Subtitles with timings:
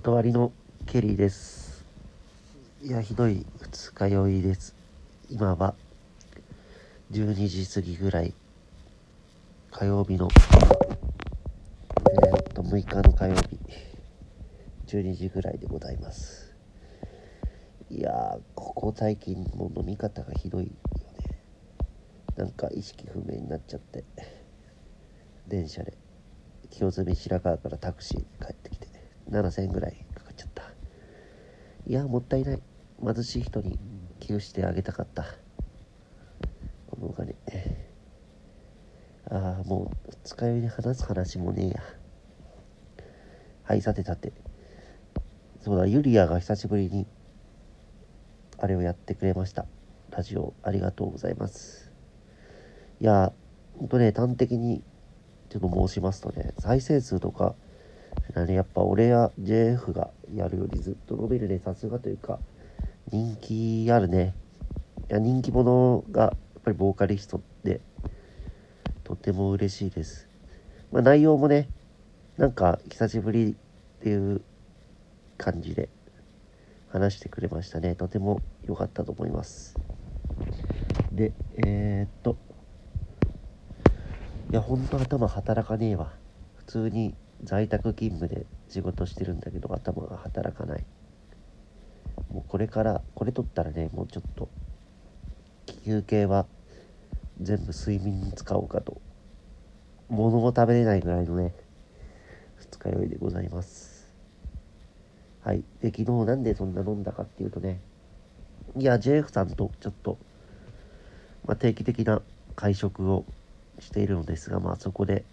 [0.00, 0.52] 断りの
[0.86, 1.84] ケリーです。
[2.84, 4.76] いや、ひどい二日酔いです。
[5.28, 5.74] 今は
[7.10, 8.32] 12時過ぎぐらい、
[9.72, 10.28] 火曜日の、
[12.12, 13.58] えーっと、6日の火曜日、
[14.86, 16.54] 12時ぐらいでございます。
[17.90, 20.76] いやー、ここ最近もう飲み方がひどいよね。
[22.36, 24.04] なんか意識不明になっちゃって、
[25.48, 25.98] 電車で。
[26.70, 28.97] 清澄白河からタクシーで帰ってきて
[29.30, 30.62] 7000円ぐらいかかっちゃった。
[31.86, 32.62] いやもったいない。
[33.02, 33.78] 貧しい人に
[34.18, 35.24] 寄付してあげたかった。
[36.90, 37.36] このお金。
[39.30, 41.82] ああもう二日酔いで話す話もねえや。
[43.64, 44.32] はいさてさて。
[45.60, 47.06] そうだユリアが久しぶりに
[48.58, 49.66] あれをやってくれました。
[50.10, 51.92] ラジオありがとうございます。
[53.00, 53.32] いや
[53.76, 54.82] ほんとね端的に
[55.48, 57.54] ちょっと申しますとね、再生数とか、
[58.46, 62.38] ね、やっぱ俺や JF がやるよりずっと伸びるね、さすがというか、
[63.10, 64.34] 人気あるね。
[65.10, 66.28] いや、人気者が、や
[66.60, 67.80] っぱりボーカリストで、
[69.04, 70.28] とても嬉しいです。
[70.92, 71.68] まあ内容もね、
[72.36, 74.42] なんか久しぶりっていう
[75.36, 75.88] 感じで
[76.88, 77.94] 話してくれましたね。
[77.94, 79.76] とても良かったと思います。
[81.12, 81.32] で、
[81.66, 82.36] えー、っと、
[84.50, 86.12] いや、ほんと頭働かねえわ。
[86.56, 90.84] 普通に在宅勤務で仕事してるんだけど、頭が働かない。
[92.30, 94.48] もうこれから、これ取ったらね、もうちょっと、
[95.84, 96.46] 休憩は
[97.40, 99.00] 全部睡眠に使おうかと。
[100.08, 101.54] 物も食べれないぐらいのね、
[102.56, 104.12] 二日酔いでございます。
[105.42, 105.62] はい。
[105.80, 107.80] で、昨日なんでそんな飲んだかっていうとね、
[108.76, 110.18] いや、JF さんとちょっと、
[111.46, 112.20] まあ、定期的な
[112.56, 113.24] 会食を
[113.78, 115.24] しているのですが、まあそこで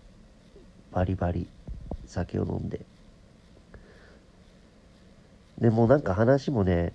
[0.91, 1.47] バリバリ
[2.07, 2.81] 酒を飲んで。
[5.57, 6.93] でもうなんか話もね、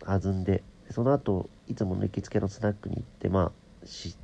[0.00, 3.52] 弾んで、その後、いつもの行きつけのスナックに行って、ま
[3.82, 4.16] あ、し、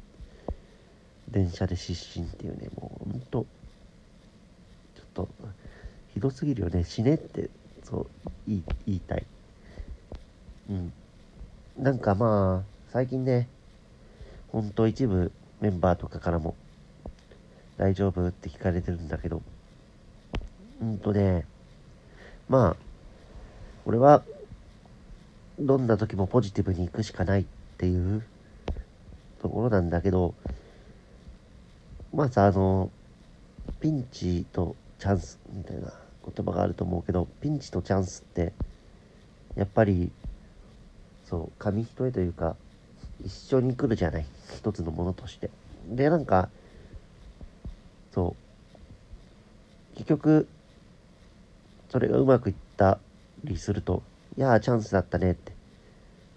[1.31, 3.47] 電車で失神っていうね、もうほんと、
[4.97, 5.29] ちょっと、
[6.13, 6.85] ひどすぎるよね。
[6.85, 7.49] 死ねって、
[7.85, 8.07] そう、
[8.47, 9.25] 言い言いたい。
[10.69, 10.93] うん。
[11.79, 13.49] なんかまあ、最近ね、
[14.49, 16.55] ほんと一部メンバーとかからも
[17.79, 19.41] 大丈夫って聞かれてるんだけど、
[20.81, 21.47] うんとね、
[22.49, 22.77] まあ、
[23.85, 24.23] 俺は、
[25.59, 27.45] どんな時もポジティブに行くしかないっ
[27.77, 28.23] ていう
[29.43, 30.35] ところなんだけど、
[32.15, 32.91] まあさ、あの、
[33.81, 35.93] ピンチとチャンスみたいな
[36.25, 38.53] 言葉があると思うけど、ピンチとチャンスって、
[39.55, 40.11] やっぱり、
[41.27, 42.57] そう、紙一重というか、
[43.25, 45.51] 一緒に来るじゃない一つのものとして。
[45.89, 46.49] でなんか
[48.13, 48.37] そ
[49.95, 50.49] う結局
[51.91, 52.99] それがうまくいった
[53.45, 54.03] りすると
[54.37, 55.53] いやーチャンスだったねって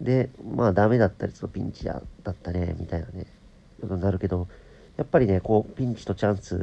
[0.01, 3.25] でまあダメだったりするとピンチだったねみたいなね
[3.81, 4.47] ことになるけど
[4.97, 6.59] やっぱりねこうピンチとチャンスっ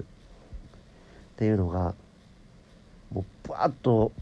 [1.37, 1.95] ていうのが
[3.13, 4.13] もうバーッと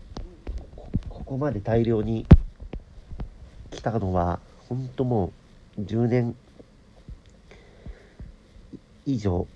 [1.09, 2.27] ここまで大量に
[3.71, 5.33] 来たのは本当も
[5.79, 6.35] う10年
[9.07, 9.47] 以上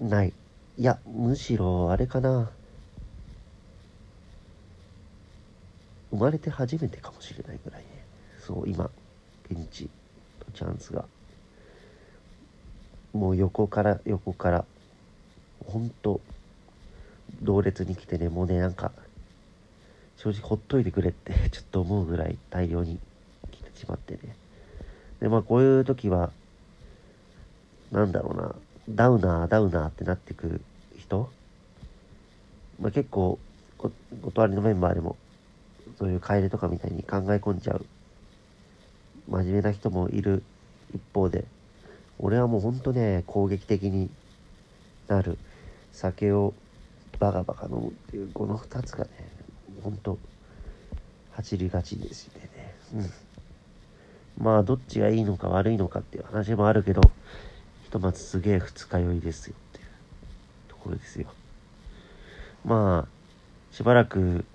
[0.00, 0.32] ない。
[0.78, 2.50] いや、むしろあれかな。
[6.10, 8.04] 生まれて初めてかもしれないぐらいね。
[8.40, 8.90] そう、今、
[9.48, 9.88] ピンチ
[10.40, 11.04] とチャンスが。
[13.12, 14.64] もう横から横から、
[15.66, 16.20] ほんと、
[17.42, 18.92] 同列に来てね、もうね、なんか、
[20.16, 22.98] 正直ほっといてくれって ちょっと思うぐらい大量に
[23.50, 24.36] 来てしまってね。
[25.20, 26.30] で、まあこういう時は、
[27.90, 28.54] なんだろうな、
[28.88, 30.60] ダウナー、ダウナーってなってくる
[30.98, 31.30] 人、
[32.80, 33.38] まあ結構、
[33.78, 33.90] こ
[34.22, 35.16] 断りのメンバーでも、
[36.00, 37.84] そういう楓とかみたいに考え込んじゃう、
[39.28, 40.42] 真面目な人もいる
[40.94, 41.44] 一方で、
[42.18, 44.08] 俺はもうほんとね、攻撃的に
[45.08, 45.36] なる、
[45.92, 46.54] 酒を
[47.18, 49.10] バカバカ飲むっていう、この二つがね、
[49.82, 50.16] ほんと、
[51.32, 52.74] 走りがちですよね。
[52.94, 54.42] うん。
[54.42, 57.02] まあ、どっちがいいのか悪いのかっていう話もあるけど、
[57.84, 59.86] ひとまずすげえ二日酔いですよっていう
[60.68, 61.26] ところですよ。
[62.64, 64.46] まあ、しばらく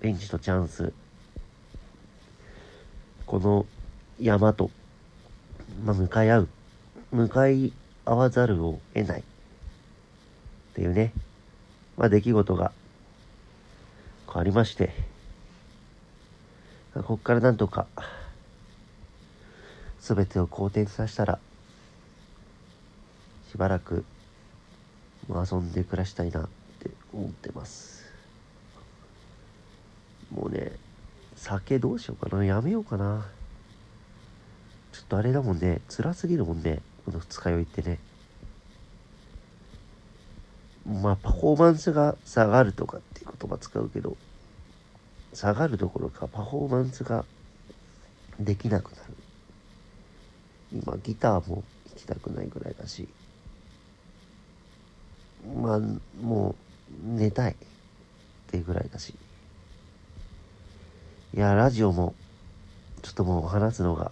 [0.00, 0.94] ピンチとチャンス、
[3.26, 3.66] この
[4.18, 4.70] 山と、
[5.84, 6.48] まあ、向かい合う、
[7.12, 7.72] 向かい
[8.06, 9.20] 合わざるを得ない。
[9.20, 9.22] っ
[10.74, 11.12] ていうね、
[11.98, 12.72] まあ、出来事が
[14.26, 14.94] こうありまして、
[16.94, 17.86] ここからなんとか、
[19.98, 21.38] すべてを好転させたら、
[23.50, 24.04] しばらく、
[25.28, 26.48] 遊んで暮らしたいなっ
[26.78, 28.00] て思ってます。
[30.30, 30.72] もうね、
[31.50, 32.44] 酒どうしようかな。
[32.44, 33.26] やめようかな。
[34.92, 36.80] ちょっとあれだもんね、辛すぎるもんね。
[37.04, 37.98] この二日酔いってね。
[40.86, 44.16] まあ、パフォーマンスが下がるとかっていう言葉使うけど、
[45.34, 47.24] 下がるどころかパフォーマンスが
[48.38, 49.14] できなくなる。
[50.72, 53.08] 今、ギターも弾きたくないぐらいだし、
[55.60, 55.80] まあ、
[56.22, 56.54] も
[57.04, 57.56] う、寝たいっ
[58.46, 59.14] ていうぐらいだし。
[61.32, 62.14] いや、ラジオも、
[63.02, 64.10] ちょっともう話すのが、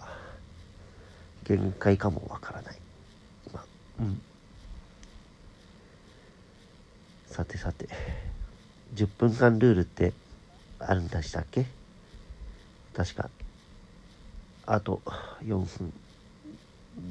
[1.43, 2.77] 限界かもわからない。
[3.45, 3.65] 今、
[3.99, 4.21] うん。
[7.27, 7.89] さてさて、
[8.95, 10.13] 10分間ルールって
[10.79, 11.65] あるんでしたっけ？
[12.95, 13.29] 確か。
[14.65, 15.01] あと
[15.43, 15.93] 4分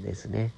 [0.02, 0.52] ですね。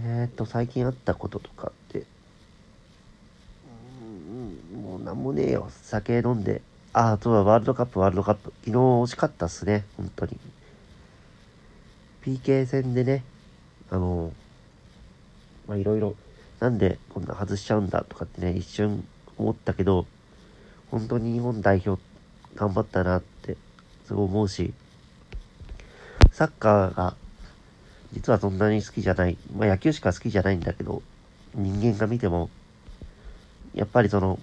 [0.00, 2.06] えっ、ー、と、最近あったこととかって、
[4.72, 5.68] うん、もうなんもねえよ。
[5.82, 6.62] 酒飲んで。
[6.92, 8.52] ああ、そうだ、ワールドカップ、ワールドカップ。
[8.60, 10.38] 昨日惜しかったっすね、本当に。
[12.22, 13.24] PK 戦でね、
[13.90, 14.32] あの、
[15.66, 16.14] まあ、いろいろ、
[16.60, 19.04] なんでこんな外しちゃうんだとかってね、一瞬
[19.36, 20.06] 思ったけど、
[20.92, 22.00] 本当に日本代表
[22.54, 23.56] 頑張ったなって
[24.06, 24.72] すごい思うし、
[26.30, 27.16] サッカーが
[28.12, 31.02] 実はそんなに好きじゃない、まあ野球しか好きじゃないんだけど、
[31.56, 32.48] 人間が見ても、
[33.74, 34.38] やっぱりその、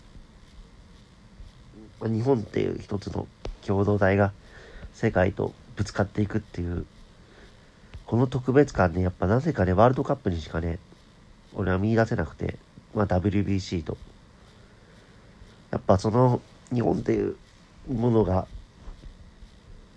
[2.02, 3.28] 日本っていう一つの
[3.66, 4.32] 共同体が
[4.94, 6.86] 世界とぶつかっていくっていう、
[8.06, 10.80] この特別感ね、やっぱなぜかね、ワールドカップにしかね、
[11.54, 12.58] 俺は見出せなくて、
[12.94, 13.98] まあ WBC と。
[15.72, 16.42] やっぱその
[16.74, 17.36] 日本っていう
[17.90, 18.48] ものが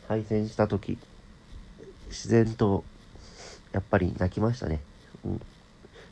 [0.08, 0.98] 敗戦した時、
[2.08, 2.84] 自然と
[3.72, 4.80] やっぱり泣きましたね。
[5.24, 5.40] うん。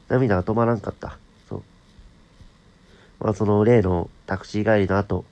[0.09, 1.19] 涙が止まらんかった。
[1.49, 1.63] そう。
[3.21, 5.25] まあその例のタクシー帰りの後、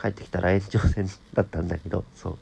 [0.00, 2.38] 帰ってきたら延長戦だったんだけど、そう。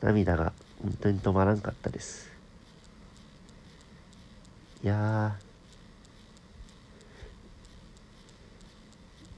[0.00, 0.52] 涙が
[0.82, 2.30] 本当に止まらんかったです。
[4.84, 5.36] いや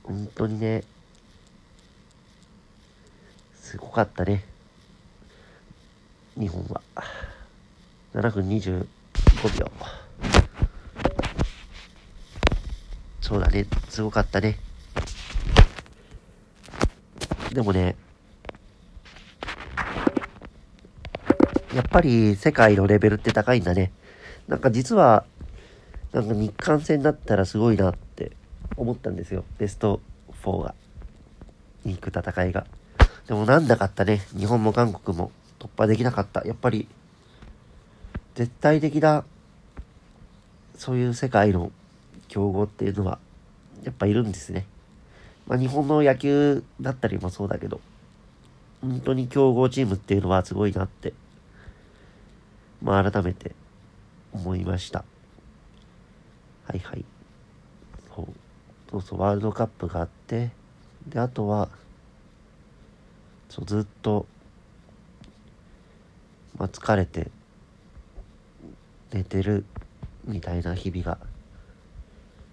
[0.05, 0.85] ー、本当にね、
[3.55, 4.45] すごかったね。
[6.37, 6.83] 日本は。
[8.13, 8.87] 7分25
[9.59, 9.71] 秒。
[13.21, 13.67] そうだね。
[13.89, 14.59] すごかったね。
[17.53, 17.97] でもね、
[21.75, 23.93] やっぱり世界のレベルって高いんだね。
[24.47, 25.25] なんか実は、
[26.13, 28.33] なんか日韓戦だったらすごいなって
[28.77, 29.45] 思ったんですよ。
[29.59, 30.01] ベスト
[30.43, 30.75] 4が。
[31.85, 32.67] に行く戦いが。
[33.27, 34.23] でもなんだかったね。
[34.37, 36.47] 日本も韓国も突破できなかった。
[36.47, 36.89] やっぱり、
[38.35, 39.25] 絶対的な、
[40.77, 41.73] そういう世界の
[42.29, 43.19] 強豪っていうのは、
[43.83, 44.67] やっぱいるんですね。
[45.51, 47.81] まあ日本の野球だったりもそうだけど、
[48.81, 51.13] 本当に強豪チームっていうのはすごいなって、
[52.81, 53.51] まあ改めて
[54.33, 55.05] 思いました。
[56.69, 57.05] はいはい。
[58.15, 58.27] そう。
[58.93, 60.51] そうそう、ワールドカップがあって、
[61.09, 61.69] で、あとは、
[63.49, 64.27] そう、ずっと、
[66.59, 67.27] まあ、疲れて、
[69.13, 69.65] 寝てる、
[70.29, 71.19] みたいな日々が、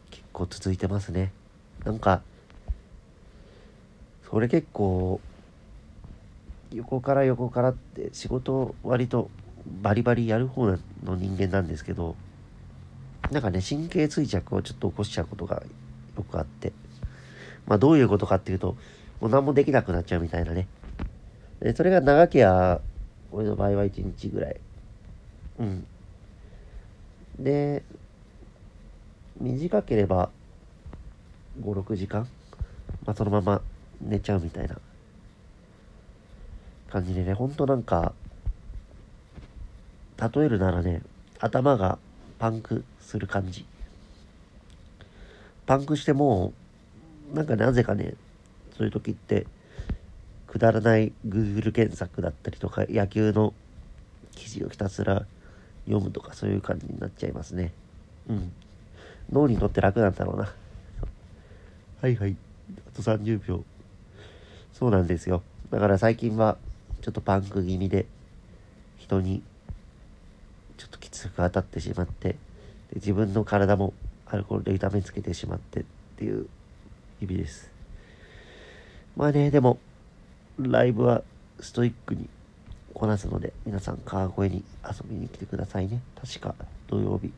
[0.09, 1.31] 結構続いてますね。
[1.85, 2.21] なんか、
[4.29, 5.21] それ結構、
[6.73, 9.29] 横から横からって仕事割と
[9.81, 10.77] バリバリやる方の
[11.15, 12.15] 人間なんですけど、
[13.31, 15.63] なんかね、神経衰弱をちょっと起こしちゃうことが
[16.17, 16.73] よくあって、
[17.67, 18.75] まあどういうことかっていうと、
[19.21, 20.67] もう何もできなくなっちゃうみたいなね。
[21.61, 22.81] で、それが長けや、
[23.31, 24.57] 俺の場合は1日ぐらい。
[25.59, 25.87] うん。
[27.39, 27.81] で、
[29.39, 30.31] 短ければ
[31.61, 32.27] 5、6時間、
[33.05, 33.61] まあそのまま
[34.01, 34.77] 寝ちゃうみたいな
[36.89, 38.13] 感じでね、ほんとなんか、
[40.19, 41.01] 例えるならね、
[41.39, 41.99] 頭が
[42.39, 43.65] パンクする感じ。
[45.65, 46.53] パンクしても、
[47.33, 48.13] なんかなぜかね、
[48.77, 49.45] そういう時って、
[50.47, 53.53] くだらない Google 検索だったりとか、野球の
[54.33, 55.25] 記事をひたすら
[55.85, 57.73] 読むとか、そういう感じになっちゃいますね。
[58.29, 58.51] うん。
[59.31, 60.53] 脳にとって楽なんだろうな。
[62.01, 62.35] はいはい。
[62.87, 63.63] あと30秒。
[64.77, 65.41] そうなんですよ。
[65.71, 66.57] だから最近は、
[67.01, 68.05] ちょっとパンク気味で、
[68.97, 69.41] 人に
[70.77, 72.37] ちょっときつく当たってしまってで
[72.95, 73.93] 自分の体も
[74.27, 75.83] アルコールで痛めつけてしまってっ
[76.17, 76.47] ていう
[77.19, 77.71] 日々です。
[79.15, 79.79] まあねでも
[80.59, 81.23] ライブは
[81.59, 82.29] ストイックに
[82.93, 86.01] こなすので皆さん川越に遊びに来てくださいね。
[86.21, 86.53] 確か
[86.87, 87.31] 土曜日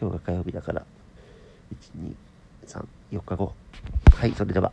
[0.00, 0.84] 今日が火曜日だから
[2.66, 3.52] 123 4日後。
[4.16, 4.72] はいそれでは。